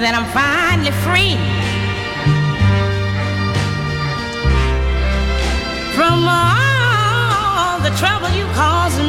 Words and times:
that 0.00 0.14
I'm 0.14 0.26
finally 0.30 0.94
free 1.02 1.34
from 5.96 6.28
all 6.28 7.80
the 7.82 7.90
trouble 7.98 8.30
you 8.36 8.46
caused 8.54 9.00
me. 9.02 9.07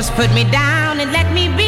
Just 0.00 0.14
put 0.14 0.32
me 0.32 0.44
down 0.44 0.98
and 0.98 1.12
let 1.12 1.30
me 1.34 1.48
be. 1.58 1.59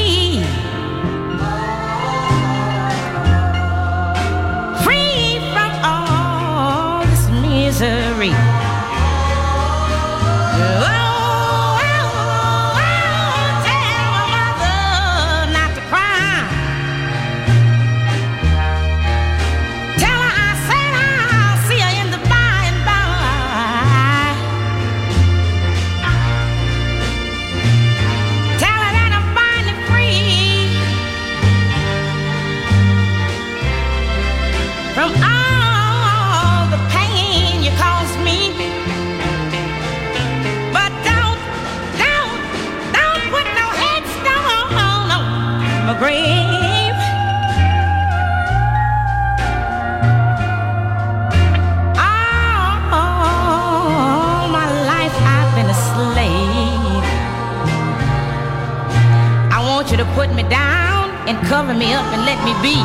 and 61.33 61.47
cover 61.47 61.73
me 61.73 61.95
up 61.95 62.05
and 62.13 62.27
let 62.27 62.39
me 62.45 62.53
be 62.61 62.77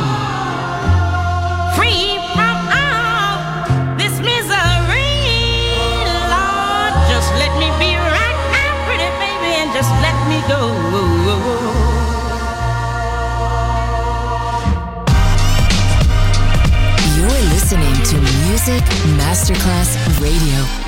free 1.76 2.16
from 2.32 2.56
all 2.80 3.36
this 4.00 4.14
misery, 4.24 5.20
Lord. 6.32 6.92
Just 7.12 7.30
let 7.36 7.52
me 7.60 7.68
be 7.76 7.92
right. 7.96 8.38
Pretty, 8.86 9.10
baby, 9.20 9.52
and 9.60 9.70
just 9.72 9.92
let 10.00 10.16
me 10.30 10.38
go. 10.48 10.60
listening 17.52 17.94
to 18.02 18.16
Music 18.46 18.82
Masterclass 19.18 19.90
Radio. 20.22 20.87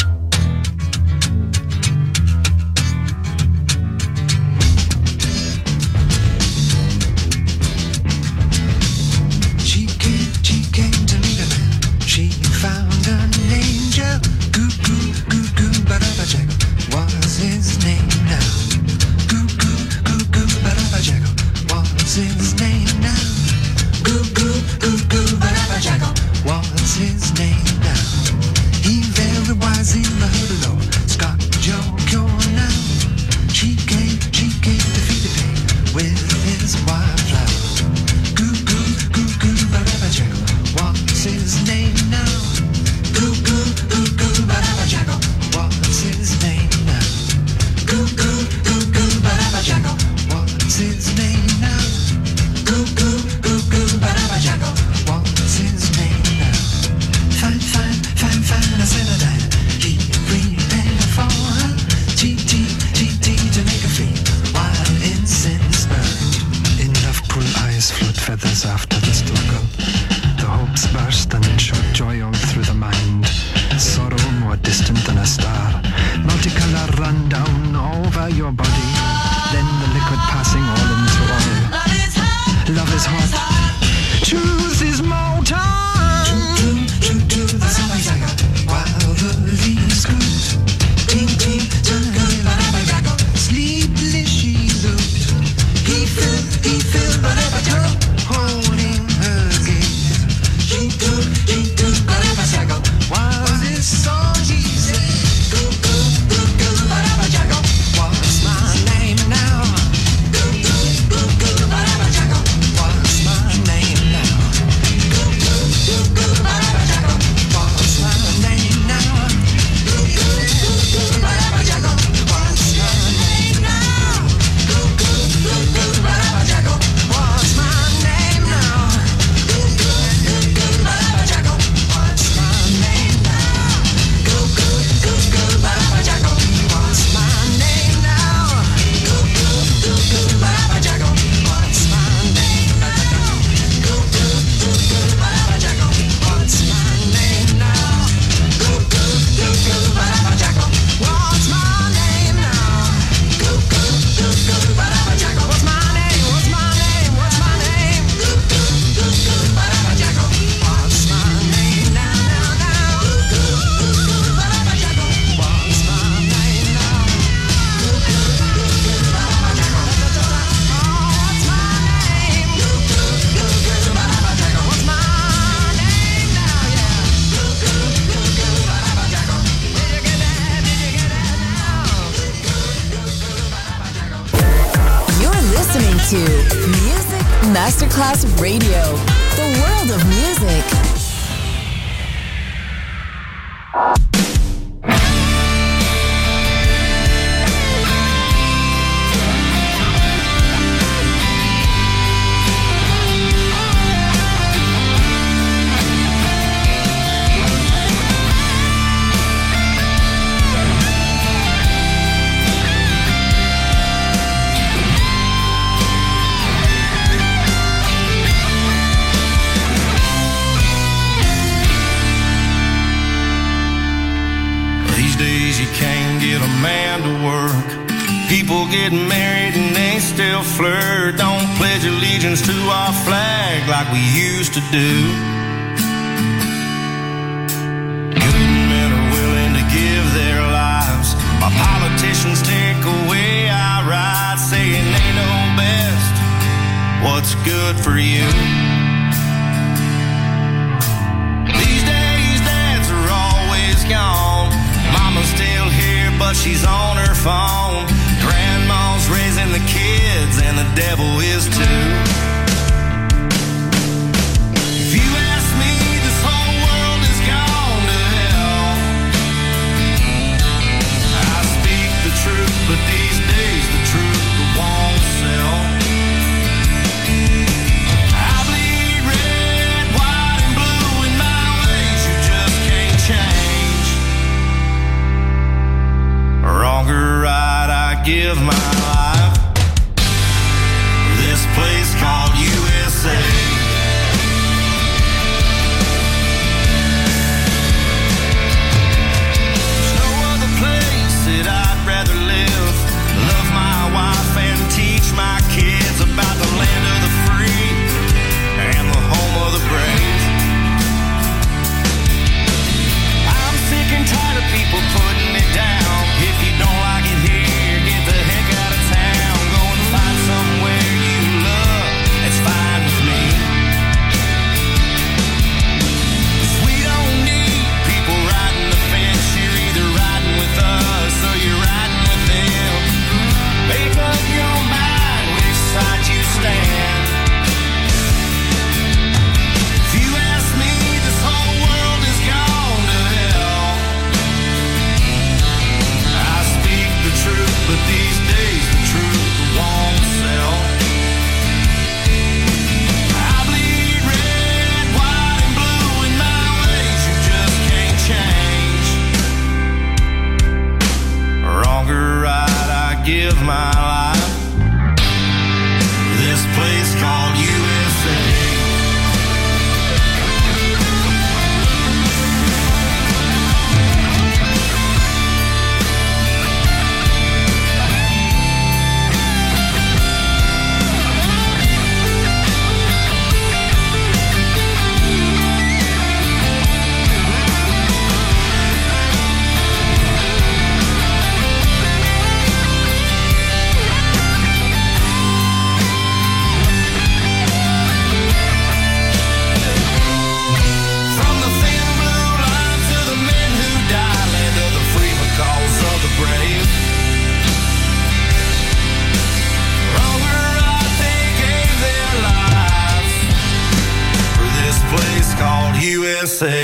USA 415.81 416.63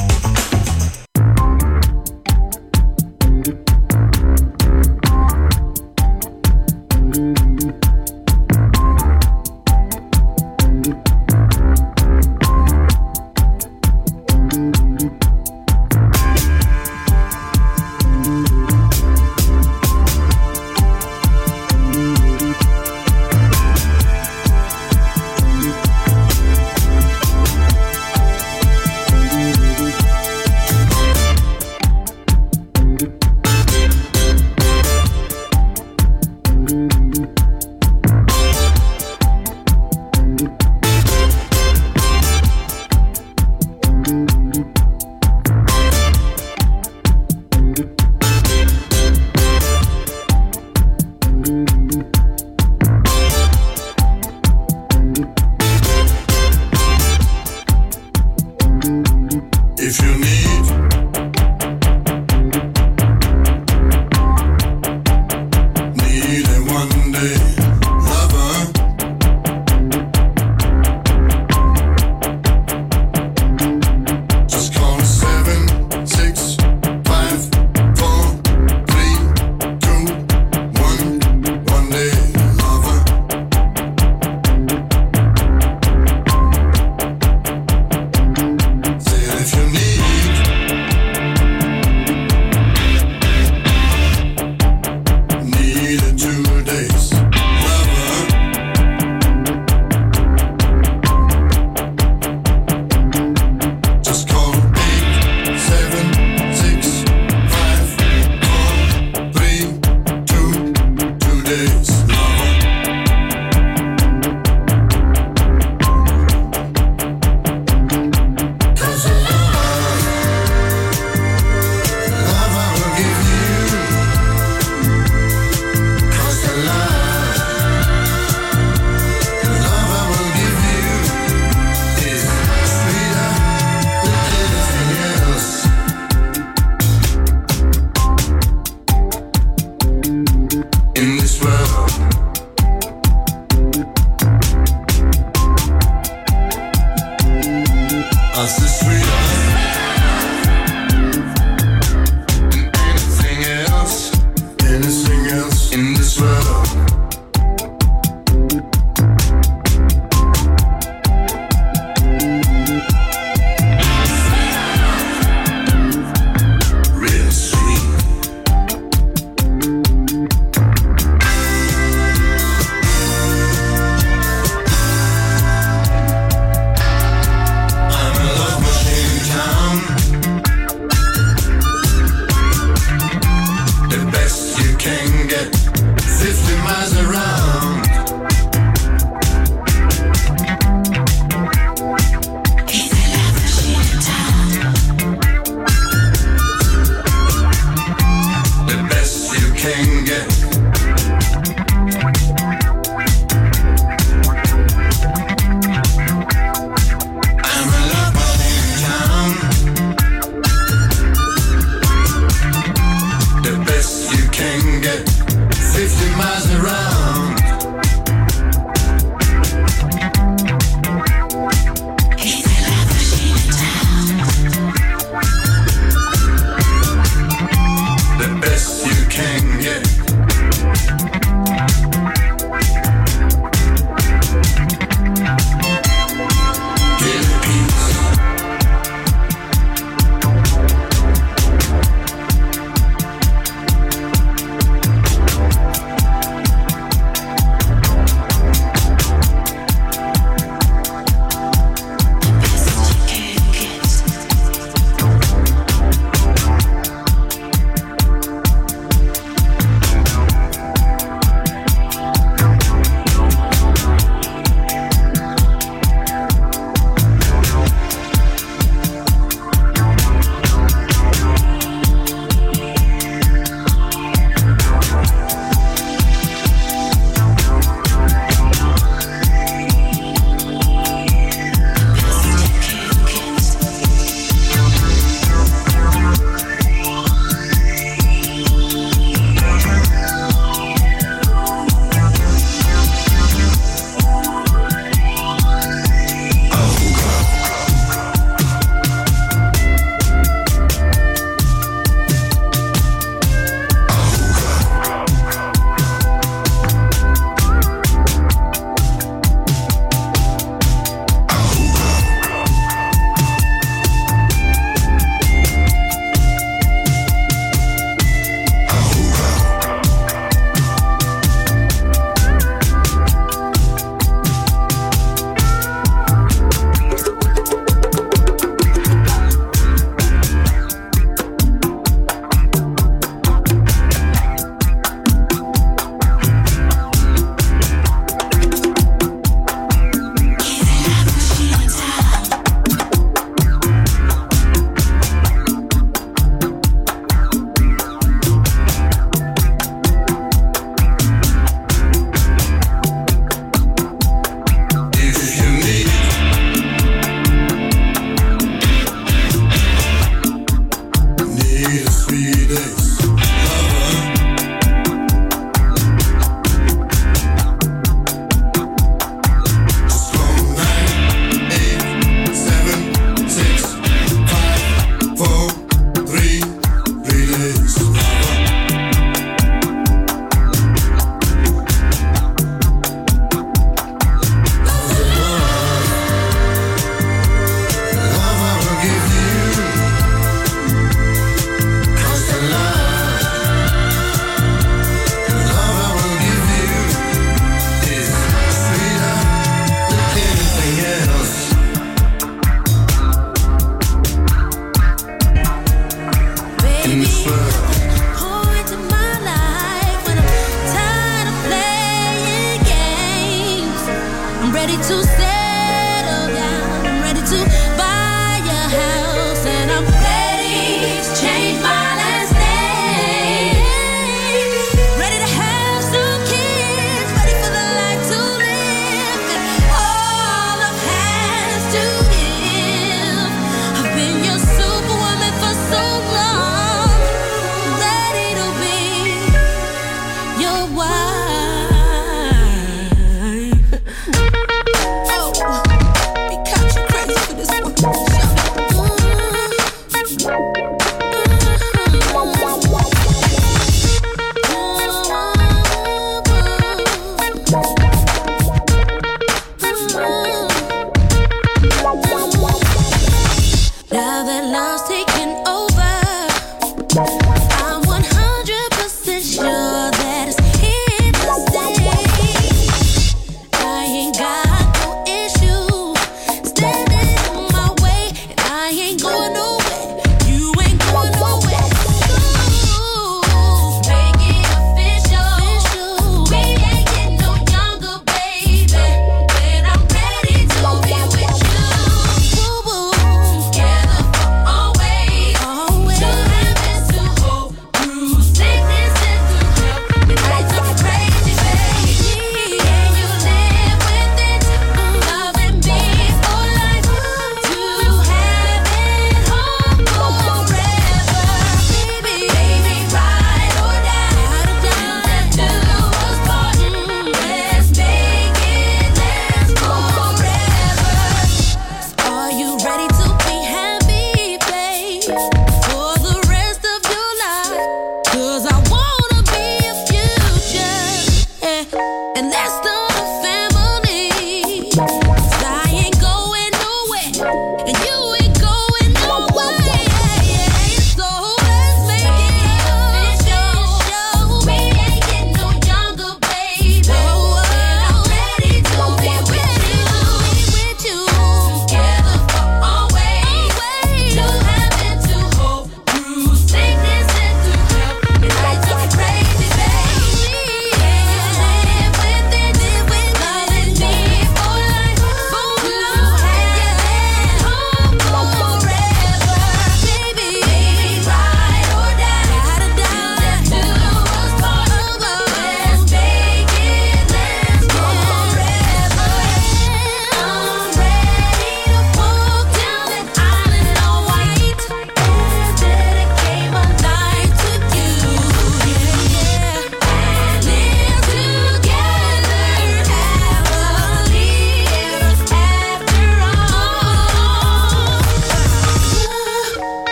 and 532.21 532.31
that's 532.31 532.59
the 532.59 532.80